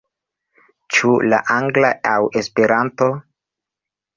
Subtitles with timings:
[0.95, 3.11] Ĉu la angla aŭ Esperanto?